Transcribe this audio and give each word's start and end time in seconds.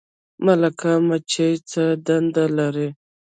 ملکه 0.45 0.91
مچۍ 1.07 1.53
څه 1.69 1.83
دنده 2.05 2.45
لري؟ 2.57 2.87